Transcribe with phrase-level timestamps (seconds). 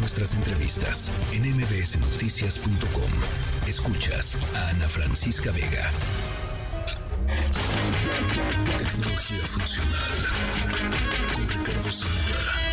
[0.00, 3.10] nuestras entrevistas en mbsnoticias.com.
[3.68, 5.90] Escuchas a Ana Francisca Vega.
[8.78, 10.26] Tecnología funcional
[11.34, 12.69] con Ricardo Zamora.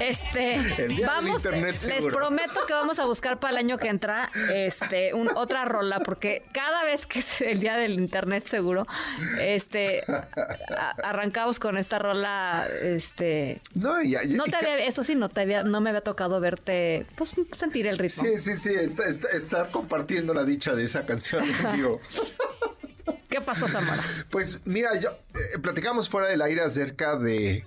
[0.00, 3.78] Este, El día del vamos, internet les prometo que vamos a buscar para el año
[3.78, 8.46] que entra este, un- otra rola, porque cada vez que es el día del internet
[8.46, 8.86] seguro,
[9.40, 15.14] este, a- arrancamos con esta rola, este, No, ya, ya- no te había, eso sí,
[15.14, 18.24] no te había, no me había tocado verte, pues sentir el ritmo.
[18.24, 21.42] Sí, sí, sí, está- está- estar compartiendo la dicha de esa canción.
[23.28, 24.02] ¿Qué pasó, Zamora?
[24.30, 27.64] Pues mira, yo eh, platicamos fuera del aire acerca de,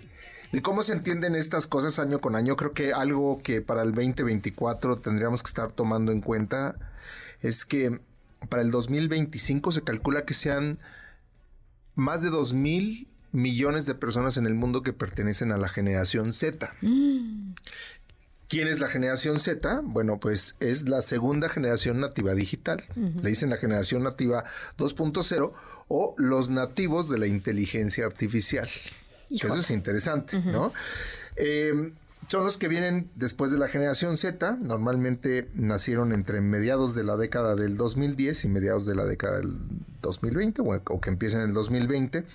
[0.51, 2.55] de cómo se entienden estas cosas año con año.
[2.55, 6.75] Creo que algo que para el 2024 tendríamos que estar tomando en cuenta
[7.41, 7.99] es que
[8.49, 10.79] para el 2025 se calcula que sean
[11.95, 16.33] más de 2 mil millones de personas en el mundo que pertenecen a la generación
[16.33, 16.73] Z.
[18.47, 19.81] ¿Quién es la generación Z?
[19.83, 22.83] Bueno, pues es la segunda generación nativa digital.
[22.95, 24.45] Le dicen la generación nativa
[24.77, 25.51] 2.0
[25.89, 28.69] o los nativos de la inteligencia artificial.
[29.29, 30.73] Eso es interesante, ¿no?
[31.35, 31.91] Eh,
[32.27, 34.57] son los que vienen después de la generación Z.
[34.61, 39.57] Normalmente nacieron entre mediados de la década del 2010 y mediados de la década del
[40.01, 42.25] 2020 o, o que empiecen en el 2020.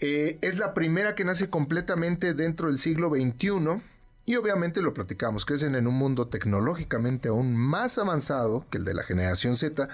[0.00, 3.82] Eh, es la primera que nace completamente dentro del siglo XXI
[4.26, 8.94] y obviamente lo platicamos, crecen en un mundo tecnológicamente aún más avanzado que el de
[8.94, 9.88] la generación Z,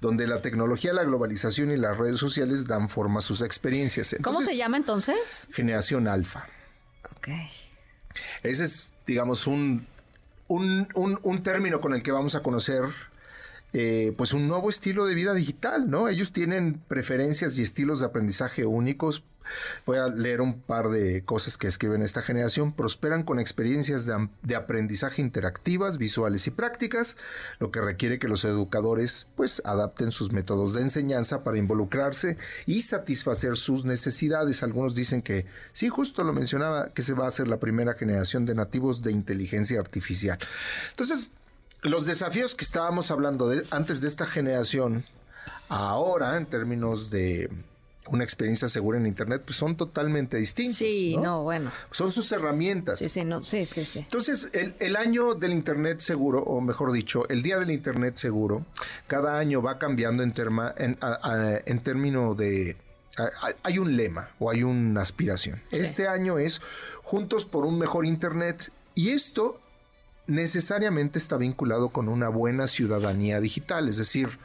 [0.00, 4.16] donde la tecnología, la globalización y las redes sociales dan forma a sus experiencias.
[4.22, 5.48] ¿Cómo se llama entonces?
[5.52, 6.46] Generación alfa.
[7.16, 7.28] Ok.
[8.42, 9.86] Ese es, digamos, un,
[10.48, 12.82] un, un- un término con el que vamos a conocer
[13.72, 16.08] eh, pues un nuevo estilo de vida digital, ¿no?
[16.08, 19.24] Ellos tienen preferencias y estilos de aprendizaje únicos.
[19.84, 22.72] Voy a leer un par de cosas que escriben esta generación.
[22.72, 27.16] Prosperan con experiencias de, aprendizaje interactivas, visuales y prácticas,
[27.58, 32.82] lo que requiere que los educadores pues adapten sus métodos de enseñanza para involucrarse y
[32.82, 34.62] satisfacer sus necesidades.
[34.62, 38.46] Algunos dicen que, sí, justo lo mencionaba, que se va a hacer la primera generación
[38.46, 40.38] de nativos de inteligencia artificial.
[40.90, 41.30] Entonces,
[41.82, 45.04] los desafíos que estábamos hablando de, antes de esta generación,
[45.68, 47.50] ahora en términos de
[48.08, 50.76] una experiencia segura en Internet, pues son totalmente distintos.
[50.76, 51.22] Sí, ¿no?
[51.22, 51.72] no, bueno.
[51.90, 53.00] Son sus herramientas.
[53.00, 53.98] Sí, sí, no, sí, sí, sí.
[53.98, 58.64] Entonces, el, el año del Internet seguro, o mejor dicho, el día del Internet seguro,
[59.08, 62.76] cada año va cambiando en, terma, en, a- a- en término de...
[63.18, 63.28] a-
[63.64, 65.60] Hay un lema o hay una aspiración.
[65.72, 65.78] Sí.
[65.78, 66.60] Este año es
[67.02, 68.70] Juntos por un mejor Internet.
[68.94, 69.60] Y esto
[70.26, 74.38] necesariamente está vinculado con una buena ciudadanía digital, es decir,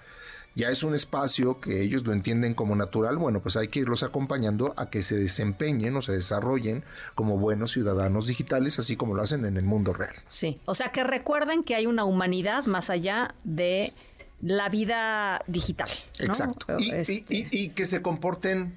[0.53, 4.03] ya es un espacio que ellos lo entienden como natural, bueno, pues hay que irlos
[4.03, 6.84] acompañando a que se desempeñen o se desarrollen
[7.16, 10.14] como buenos ciudadanos digitales, así como lo hacen en el mundo real.
[10.28, 13.94] Sí, o sea que recuerden que hay una humanidad más allá de
[14.42, 15.90] la vida digital.
[16.19, 16.25] ¿no?
[16.25, 16.66] Exacto.
[16.80, 18.75] Y, Este, y- y- y que se comporten,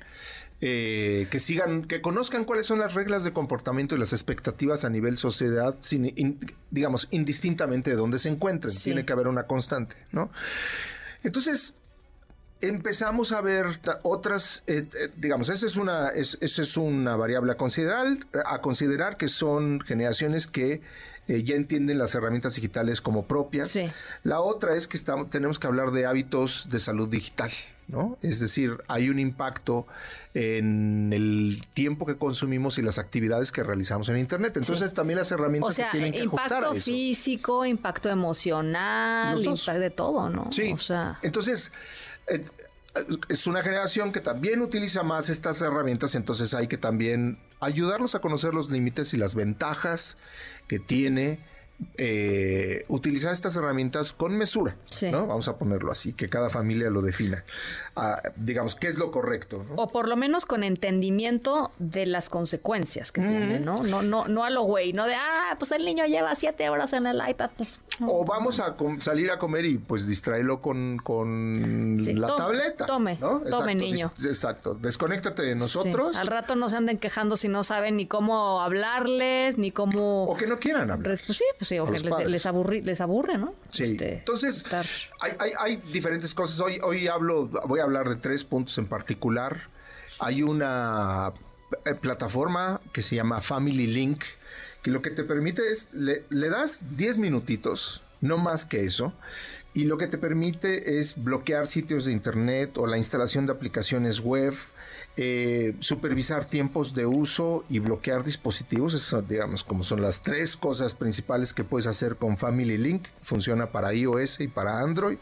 [0.60, 4.91] eh, que sigan, que conozcan cuáles son las reglas de comportamiento y las expectativas a
[4.91, 6.38] nivel sociedad, sin, in-
[6.70, 8.70] digamos, indistintamente de dónde se encuentren.
[8.72, 8.84] Sí.
[8.84, 10.31] Tiene que haber una constante, ¿no?
[11.22, 11.75] Entonces,
[12.60, 13.66] empezamos a ver
[14.04, 18.06] otras, eh, eh, digamos, esa es una, es, esa es una variable a considerar,
[18.47, 20.81] a considerar que son generaciones que
[21.26, 23.69] eh, ya entienden las herramientas digitales como propias.
[23.69, 23.91] Sí.
[24.22, 27.50] La otra es que estamos, tenemos que hablar de hábitos de salud digital,
[27.89, 28.19] ¿no?
[28.22, 29.87] Es decir, hay un impacto
[30.33, 34.56] en el tiempo que consumimos y las actividades que realizamos en Internet.
[34.56, 36.84] Entonces también las herramientas o sea, se tienen que ajustar impacto a eso.
[36.84, 40.50] físico, impacto emocional, impacto de todo, ¿no?
[40.50, 40.72] Sí.
[40.72, 41.72] O sea, Entonces,
[42.27, 42.45] eh,
[43.28, 48.21] es una generación que también utiliza más estas herramientas, entonces hay que también ayudarlos a
[48.21, 50.16] conocer los límites y las ventajas
[50.69, 51.41] que tiene
[51.98, 55.10] eh, utilizar estas herramientas con mesura, Sí.
[55.10, 55.26] ¿no?
[55.26, 57.44] Vamos a ponerlo así, que cada familia lo defina.
[57.97, 59.65] Ah, digamos, ¿qué es lo correcto?
[59.68, 59.74] ¿no?
[59.76, 63.82] o por lo menos con entendimiento de las consecuencias que tiene, ¿no?
[63.82, 66.92] No, no, no a lo güey, no de, ah, pues el niño lleva siete horas
[66.92, 67.50] en el iPad.
[67.56, 67.68] Pues.
[68.00, 72.86] O vamos a salir a comer y pues distraerlo con, con Sí, la tome, tableta.
[72.86, 73.41] tome, ¿no?
[73.41, 74.12] tome, Exacto, niño.
[74.24, 74.74] Exacto.
[74.74, 75.59] Desconéctate de Sí.
[75.59, 76.16] nosotros.
[76.16, 80.24] Al rato no se anden quejando si no saben ni cómo hablarles, ni cómo...
[80.24, 81.03] O que no quieran hablar.
[81.27, 83.55] Pues sí, Pues sí, o que los les, les, aburri- les aburre, ¿no?
[83.71, 83.84] Sí.
[83.84, 84.65] Este, Entonces,
[85.21, 86.61] hay, hay- hay diferentes cosas.
[86.61, 89.63] Hoy, hoy hablo, voy a hablar de tres puntos en particular.
[90.21, 91.33] Hay una
[91.84, 94.22] eh, plataforma que se llama Family Link,
[94.83, 99.13] que lo que te permite es, le, le das 10 minutitos, no más que eso,
[99.72, 104.21] y lo que te permite es bloquear sitios de internet o la instalación de aplicaciones
[104.21, 104.55] web,
[105.16, 108.95] eh, supervisar tiempos de uso y bloquear dispositivos.
[108.95, 113.09] Esas, digamos, como son las tres cosas principales que puedes hacer con Family Link.
[113.22, 115.19] Funciona para iOS y para Android.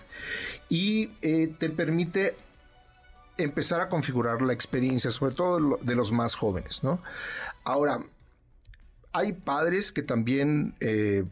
[0.69, 2.37] Y eh, te permite
[3.37, 7.03] empezar a configurar la experiencia, sobre todo de los más jóvenes, ¿no?
[7.65, 8.01] Ahora,
[9.13, 11.25] hay padres que también, eh,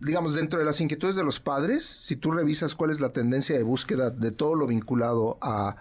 [0.00, 3.56] digamos, dentro de las inquietudes de los padres, si tú revisas cuál es la tendencia
[3.56, 5.76] de búsqueda de todo lo vinculado a,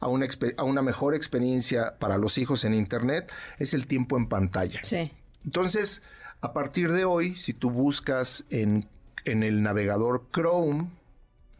[0.00, 0.26] a una,
[0.56, 4.80] a una mejor experiencia para los hijos en Internet, es el tiempo en pantalla.
[4.82, 5.12] Sí.
[5.44, 6.02] Entonces,
[6.40, 8.88] a partir de hoy, si tú buscas en,
[9.24, 10.90] en el navegador Chrome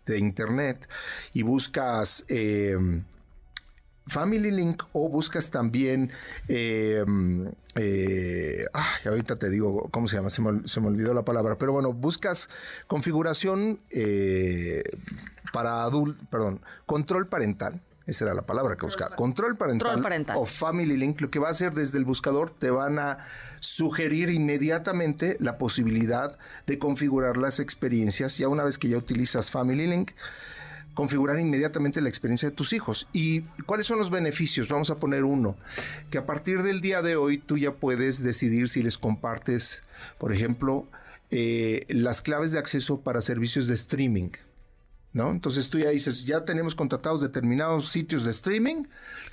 [0.06, 0.88] de Internet
[1.32, 2.76] y buscas eh,
[4.06, 6.10] Family Link o buscas también,
[6.48, 7.04] eh,
[7.74, 11.56] eh, ay, ahorita te digo cómo se llama, se me, se me olvidó la palabra,
[11.56, 12.48] pero bueno, buscas
[12.86, 14.82] configuración eh,
[15.52, 17.80] para adultos, perdón, control parental.
[18.04, 19.14] Esa era la palabra que buscaba.
[19.14, 20.36] Control parental, Control parental.
[20.36, 23.18] o Family Link, lo que va a hacer desde el buscador, te van a
[23.60, 28.38] sugerir inmediatamente la posibilidad de configurar las experiencias.
[28.38, 30.10] Ya una vez que ya utilizas Family Link,
[30.94, 33.08] configurar inmediatamente la experiencia de tus hijos.
[33.12, 34.68] ¿Y cuáles son los beneficios?
[34.68, 35.56] Vamos a poner uno,
[36.10, 39.82] que a partir del día de hoy tú ya puedes decidir si les compartes,
[40.18, 40.86] por ejemplo,
[41.30, 44.30] eh, las claves de acceso para servicios de streaming.
[45.14, 45.30] ¿No?
[45.30, 48.84] Entonces tú ya dices, ya tenemos contratados determinados sitios de streaming,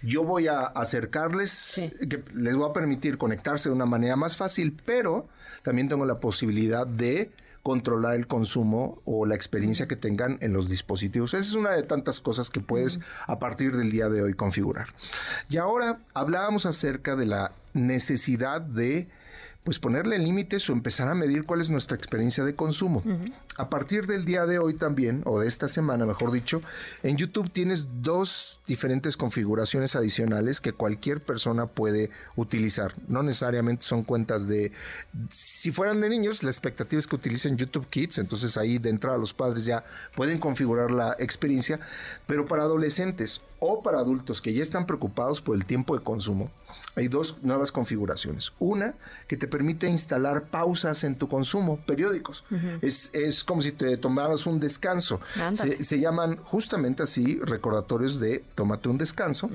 [0.04, 1.90] yo voy a acercarles, Sí.
[2.10, 5.30] que les voy a permitir conectarse de una manera más fácil, pero
[5.64, 7.32] también tengo la posibilidad de
[7.70, 11.36] controlar el consumo o la experiencia que tengan en los dispositivos.
[11.36, 14.88] Esa es una de tantas cosas que puedes a partir del día de hoy configurar.
[15.50, 19.08] Y ahora hablábamos acerca de la necesidad de
[19.70, 23.04] pues ponerle límites o empezar a medir cuál es nuestra experiencia de consumo.
[23.56, 26.64] A partir del día de hoy también, o de esta semana mejor dicho,
[27.04, 32.96] en YouTube tienes dos diferentes configuraciones adicionales que cualquier persona puede utilizar.
[33.08, 34.72] No necesariamente son cuentas de...
[35.30, 39.20] Si fueran de niños, la expectativa es que utilicen YouTube Kids, entonces ahí de entrada
[39.20, 39.84] los padres ya
[40.16, 41.80] pueden configurar la experiencia,
[42.26, 46.50] pero para adolescentes o para adultos que ya están preocupados por el tiempo de consumo,
[46.96, 48.54] hay dos nuevas configuraciones.
[48.60, 48.96] Una
[49.28, 52.44] que te permite instalar pausas en tu consumo, periódicos.
[52.82, 55.20] es, es como si te tomaras un descanso.
[55.56, 59.50] Se, se llaman justamente así recordatorios de tómate un descanso.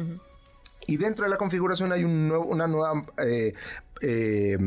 [0.86, 3.54] Y dentro de la configuración hay un nuevo- una nueva eh,
[4.02, 4.58] eh,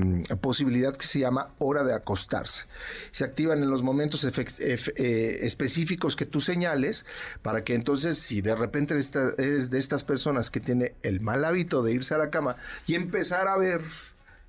[0.42, 2.66] posibilidad que se llama hora de acostarse.
[3.12, 7.06] Se activan en los momentos eh, específicos que tú señales
[7.44, 11.45] para que entonces si de repente esta- eres de estas personas que tiene el mal
[11.45, 12.56] hábito de irse a la cama
[12.88, 13.81] y empezar a ver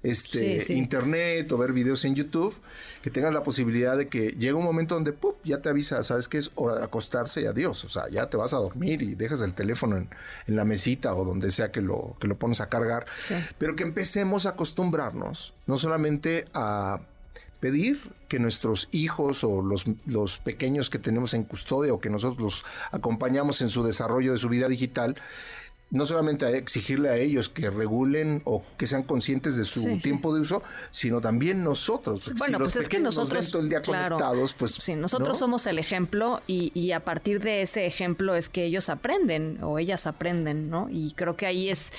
[0.03, 0.73] este Sí, sí.
[0.75, 2.55] internet o ver videos en YouTube,
[3.03, 5.37] que tengas la posibilidad de que llegue un momento donde ¡pup!
[5.45, 8.37] ya te avisa, sabes que es hora de acostarse y adiós, o sea, ya te
[8.37, 10.09] vas a dormir y dejas el teléfono en,
[10.47, 13.35] en la mesita o donde sea que lo, que lo pones a cargar, Sí.
[13.59, 17.01] pero que empecemos a acostumbrarnos, no solamente a
[17.61, 22.39] pedir que nuestros hijos o los, los pequeños que tenemos en custodia o que nosotros
[22.39, 25.17] los acompañamos en su desarrollo de su vida digital,
[25.91, 29.95] no solamente a exigirle a ellos que regulen o que sean conscientes de su Sí,
[29.97, 30.03] sí.
[30.03, 32.25] tiempo de uso, sino también nosotros.
[32.37, 34.95] Bueno, si pues es que nos nosotros, ven todo el día claro, conectados, pues sí,
[34.97, 35.35] nosotros ¿no?
[35.35, 39.79] somos el ejemplo y, y a partir de ese ejemplo es que ellos aprenden o
[39.79, 40.89] ellas aprenden, ¿no?
[40.91, 41.91] Y creo que ahí es,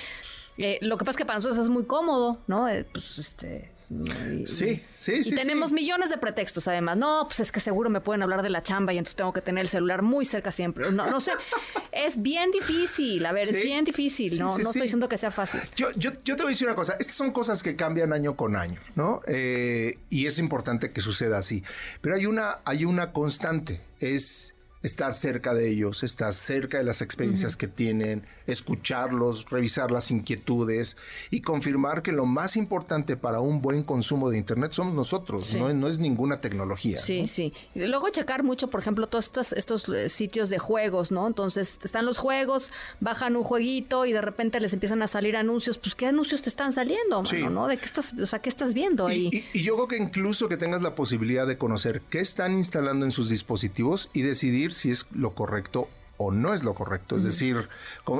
[0.56, 2.68] eh, lo que pasa es que para nosotros es muy cómodo, ¿no?
[2.68, 3.72] Eh, pues este...
[3.90, 5.34] y- Sí, sí, y sí.
[5.34, 5.74] tenemos sí.
[5.74, 6.96] millones de pretextos, además.
[6.96, 9.40] No, pues es que seguro me pueden hablar de la chamba y entonces tengo que
[9.42, 10.90] tener el celular muy cerca siempre.
[10.92, 11.32] No, no sé.
[11.92, 13.26] Es bien difícil.
[13.26, 13.56] A ver, Sí.
[13.56, 14.30] es bien difícil.
[14.32, 14.68] Sí, no, sí, no sí.
[14.70, 15.60] estoy diciendo que sea fácil.
[15.76, 18.36] Yo, yo, yo te voy a decir una cosa, estas son cosas que cambian año
[18.36, 19.20] con año, ¿no?
[19.26, 21.62] Eh, y es importante que suceda así.
[22.00, 27.02] Pero hay una, hay una constante, es estar cerca de ellos, estar cerca de las
[27.02, 30.96] experiencias que tienen, escucharlos, revisar las inquietudes
[31.30, 35.58] y confirmar que lo más importante para un buen consumo de Internet somos nosotros, Sí.
[35.58, 36.98] no, no es ninguna tecnología.
[36.98, 37.52] Sí, sí.
[37.74, 41.26] Luego checar mucho, por ejemplo, todos estos, estos eh, sitios de juegos, ¿no?
[41.26, 45.78] Entonces están los juegos, bajan un jueguito y de repente les empiezan a salir anuncios.
[45.78, 47.36] Pues, ¿qué anuncios te están saliendo, Sí.
[47.38, 47.66] mano, no?
[47.66, 49.30] ¿De qué estás, o sea, qué estás viendo ahí?
[49.32, 52.54] Y, y- y yo creo que incluso que tengas la posibilidad de conocer qué están
[52.54, 57.16] instalando en sus dispositivos y decidir si es lo correcto o no es lo correcto.
[57.16, 57.68] Es decir,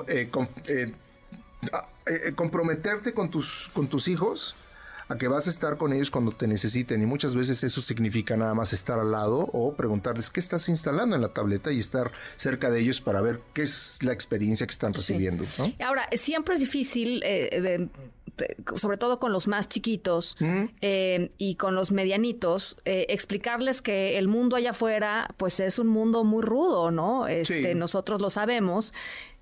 [0.09, 0.31] eh,
[0.67, 0.95] eh,
[2.07, 4.57] eh, comprometerte con tus, con tus hijos
[5.11, 8.37] a que vas a estar con ellos cuando te necesiten y muchas veces eso significa
[8.37, 12.13] nada más estar al lado o preguntarles qué estás instalando en la tableta y estar
[12.37, 15.45] cerca de ellos para ver qué es la experiencia que están recibiendo.
[15.85, 17.89] Ahora, siempre es difícil, eh,
[18.77, 20.37] sobre todo con los más chiquitos
[20.81, 25.89] eh, y con los medianitos, eh, explicarles que el mundo allá afuera, pues es un
[25.89, 27.27] mundo muy rudo, ¿no?
[27.27, 28.93] Este, Nosotros lo sabemos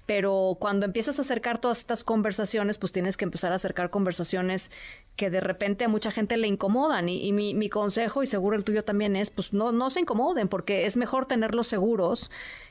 [0.08, 4.70] pero cuando empiezas a acercar todas estas conversaciones, pues tienes que empezar a acercar conversaciones
[5.18, 7.08] que de repente a mucha gente le incomodan.
[7.08, 10.86] Y, mi, consejo, y seguro el tuyo también es, pues no, no se incomoden, porque
[10.86, 12.30] es mejor tenerlos seguros.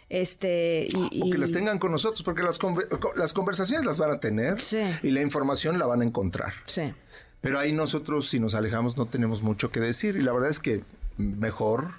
[0.09, 2.57] Este, y, o que las tengan con nosotros, porque las,
[3.17, 4.55] las conversaciones las van a tener
[5.03, 6.53] y la información la van a encontrar.
[6.65, 6.93] Sí.
[7.41, 10.15] Pero ahí nosotros, si nos alejamos, no tenemos mucho que decir.
[10.15, 10.83] Y la verdad es que
[11.17, 11.95] mejor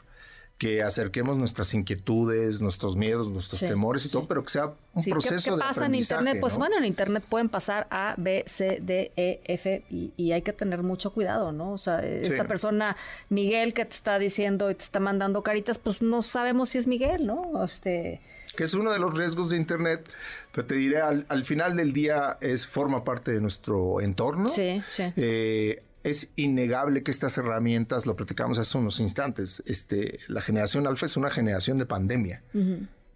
[0.59, 5.51] que acerquemos nuestras inquietudes, nuestros miedos, nuestros temores y todo, pero que sea un proceso
[5.53, 6.39] ¿qué, qué pasa en Internet?
[6.41, 10.53] Pues bueno, en Internet pueden pasar A, B, C, D, E, F y, hay que
[10.53, 11.73] tener mucho cuidado, ¿no?
[11.73, 12.97] O sea, esta persona,
[13.29, 16.89] Miguel, que te está diciendo y te está mandando caritas, pues no sabemos si es
[16.89, 17.65] Miguel, ¿no?
[17.65, 18.21] Este
[18.57, 20.11] que es uno de los riesgos de Internet,
[20.51, 24.49] pero te diré, al, al final del día es forma parte de nuestro entorno.
[24.49, 25.05] Sí, sí.
[25.15, 31.07] Eh, es innegable que estas herramientas, lo platicamos hace unos instantes, este, la generación alfa
[31.07, 32.43] es una generación de pandemia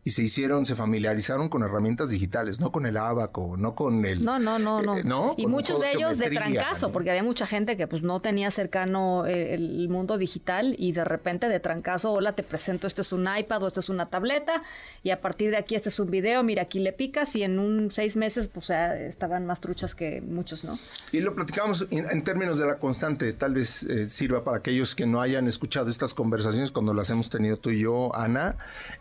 [0.05, 4.25] y se hicieron, se familiarizaron con herramientas digitales, no con el abaco, no con el...
[4.25, 5.31] No, no, no, no.
[5.31, 8.51] Eh, y muchos de ellos de trancazo, porque había mucha gente que pues no tenía
[8.51, 13.13] cercano eh, el mundo digital y de repente de trancazo, hola, te presento, este es
[13.13, 14.63] un iPad o este es una tableta
[15.05, 17.61] y a partir de aquí este es un video, mira, aquí le picas y en
[17.61, 20.81] un seis meses pues estaban más truchas que muchos, ¿no?
[21.13, 25.07] Y lo platicamos en, términos de la constante, tal vez eh, sirva para aquellos que
[25.07, 28.57] no hayan escuchado estas conversaciones cuando las hemos tenido tú y yo, Ana.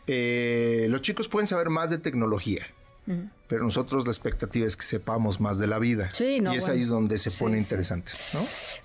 [0.06, 2.68] Eh, los chicos pueden saber más de tecnología.
[3.48, 6.10] Pero nosotros la expectativa es que sepamos más de la vida.
[6.12, 8.14] Sí, y es ahí donde se pone interesante.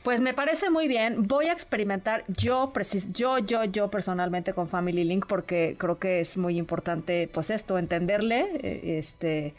[0.02, 1.28] Pues me parece muy bien.
[1.28, 2.72] Voy a experimentar yo,
[3.12, 7.78] yo, yo, yo personalmente con Family Link porque creo que es muy importante, pues esto,
[7.78, 9.54] entenderle, eh, este,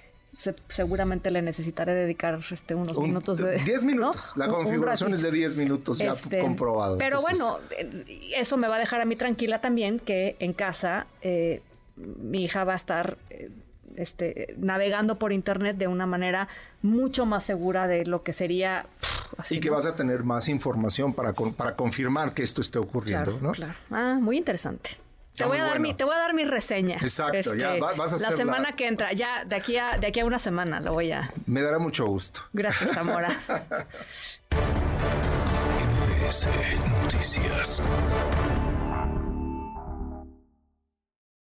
[0.67, 3.57] seguramente le necesitaré dedicar este, unos minutos de...
[3.59, 4.33] 10 minutos.
[4.35, 6.97] La configuración es de 10 minutos ya este, comprobado.
[6.97, 11.07] Pero bueno, eh, eso me va a dejar a mí tranquila también que en casa
[11.21, 11.61] eh,
[11.97, 13.49] mi hija va a estar eh,
[13.95, 16.47] este, navegando por internet de una manera
[16.81, 18.85] mucho más segura de lo que sería.
[19.49, 23.51] y que vas a tener más información para, para confirmar que esto esté ocurriendo, ¿no?
[23.51, 23.75] Claro.
[23.91, 24.91] Ah, muy interesante.
[25.35, 26.97] Te voy, a dar mi, te voy a dar mi reseña.
[26.97, 30.07] Exacto, ya este, vas a hacer La semana que entra, ya de aquí, a, de
[30.07, 31.31] aquí a una semana lo voy a.
[31.45, 32.41] Me dará mucho gusto.
[32.53, 33.29] Gracias, Zamora.
[37.03, 37.81] Noticias.